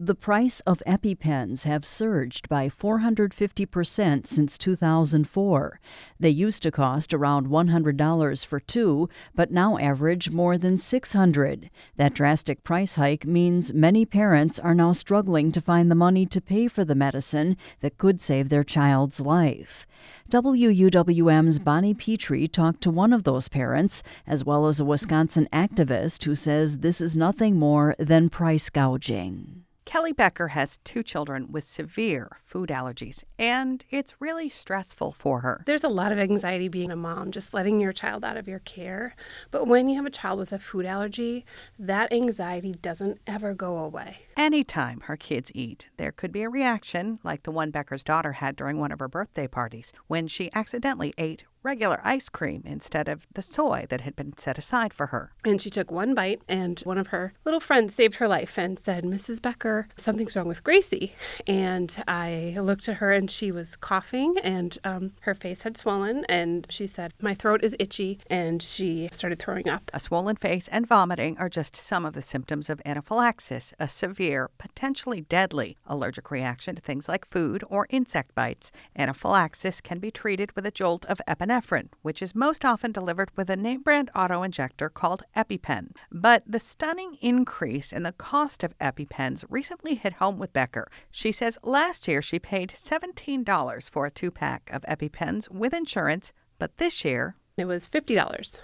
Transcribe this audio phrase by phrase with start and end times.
[0.00, 5.80] The price of EpiPens have surged by 450% since 2004.
[6.20, 11.68] They used to cost around $100 for two, but now average more than 600.
[11.96, 16.40] That drastic price hike means many parents are now struggling to find the money to
[16.40, 19.84] pay for the medicine that could save their child's life.
[20.30, 26.22] WUWM's Bonnie Petrie talked to one of those parents, as well as a Wisconsin activist
[26.22, 29.64] who says this is nothing more than price gouging.
[29.88, 35.62] Kelly Becker has two children with severe food allergies, and it's really stressful for her.
[35.64, 38.58] There's a lot of anxiety being a mom, just letting your child out of your
[38.58, 39.16] care.
[39.50, 41.46] But when you have a child with a food allergy,
[41.78, 44.18] that anxiety doesn't ever go away.
[44.36, 48.56] Anytime her kids eat, there could be a reaction like the one Becker's daughter had
[48.56, 53.26] during one of her birthday parties when she accidentally ate regular ice cream instead of
[53.34, 55.32] the soy that had been set aside for her.
[55.44, 58.78] And she took one bite, and one of her little friends saved her life and
[58.78, 59.42] said, Mrs.
[59.42, 61.12] Becker, something's wrong with Gracie.
[61.46, 66.24] And I looked at her, and she was coughing, and um, her face had swollen.
[66.28, 68.18] And she said, My throat is itchy.
[68.28, 69.90] And she started throwing up.
[69.92, 74.50] A swollen face and vomiting are just some of the symptoms of anaphylaxis, a severe,
[74.58, 78.70] potentially deadly allergic reaction to things like food or insect bites.
[78.96, 83.30] Anaphylaxis can be treated with a jolt of epinephrine epinephrine, which is most often delivered
[83.36, 85.90] with a name brand auto injector called EpiPen.
[86.12, 90.90] But the stunning increase in the cost of EpiPens recently hit home with Becker.
[91.10, 96.32] She says last year she paid $17 for a two pack of EpiPens with insurance,
[96.58, 98.58] but this year it was $50.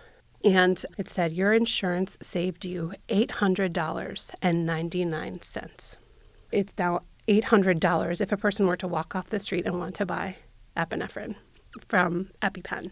[0.45, 5.97] And it said your insurance saved you $800.99.
[6.53, 10.05] It's now $800 if a person were to walk off the street and want to
[10.05, 10.37] buy
[10.77, 11.35] epinephrine
[11.89, 12.91] from EpiPen.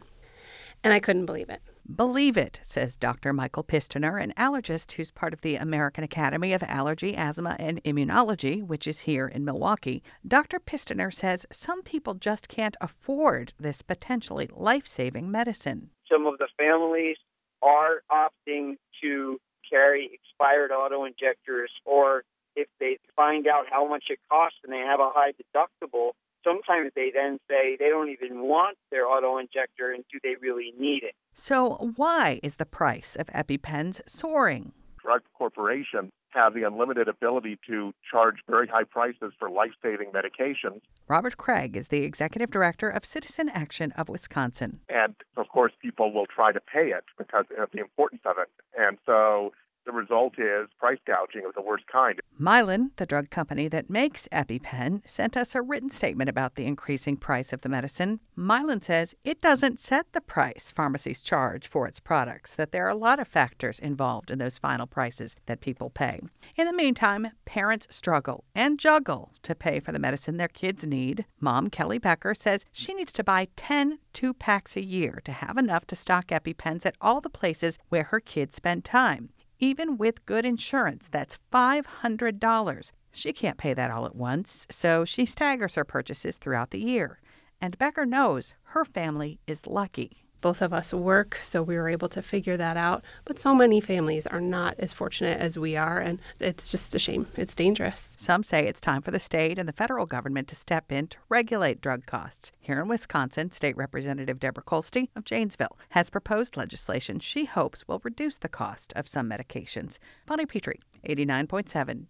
[0.85, 1.63] And I couldn't believe it.
[1.95, 3.33] Believe it, says Dr.
[3.33, 8.63] Michael Pistiner, an allergist who's part of the American Academy of Allergy, Asthma, and Immunology,
[8.63, 10.03] which is here in Milwaukee.
[10.27, 10.61] Dr.
[10.61, 15.91] Pistiner says some people just can't afford this potentially life saving medicine.
[16.11, 17.17] Some of the families
[17.63, 24.19] are opting to carry expired auto injectors, or if they find out how much it
[24.31, 26.13] costs and they have a high deductible,
[26.45, 30.73] sometimes they then say they don't even want their auto injector and do they really
[30.79, 31.15] need it?
[31.33, 34.73] So, why is the price of EpiPens soaring?
[35.03, 40.81] Drug corporations have the unlimited ability to charge very high prices for life saving medications.
[41.09, 44.81] Robert Kraig is the executive director of Citizen Action of Wisconsin.
[44.89, 48.49] And of course, people will try to pay it because of the importance of it.
[48.79, 49.53] And so
[49.85, 52.21] the result is price gouging of the worst kind.
[52.41, 57.17] Mylan, the drug company that makes EpiPen, sent us a written statement about the increasing
[57.17, 58.21] price of the medicine.
[58.37, 62.91] Mylan says it doesn't set the price pharmacies charge for its products, that there are
[62.91, 66.21] a lot of factors involved in those final prices that people pay.
[66.57, 71.25] In the meantime, parents struggle and juggle to pay for the medicine their kids need.
[71.41, 75.57] Mom Kelly Becker says she needs to buy 10 two packs a year to have
[75.57, 79.31] enough to stock EpiPens at all the places where her kids spend time
[79.63, 81.07] even with good insurance.
[81.11, 82.93] That's $500.
[83.13, 87.21] She can't pay that all at once, so she staggers her purchases throughout the year.
[87.61, 92.09] And Becker knows her family is lucky both of us work, so we were able
[92.11, 93.03] to figure that out.
[93.25, 96.99] But so many families are not as fortunate as we are, and it's just a
[96.99, 97.27] shame.
[97.37, 98.11] It's dangerous.
[98.19, 101.17] Some say it's time for the state and the federal government to step in to
[101.31, 102.53] regulate drug costs.
[102.61, 108.01] Here in Wisconsin, State Representative Deborah Kolste of Janesville has proposed legislation she hopes will
[108.05, 109.99] reduce the cost of some medications.
[110.27, 112.07] Bonnie Petrie, 89.7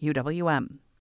[0.00, 0.78] WUWM.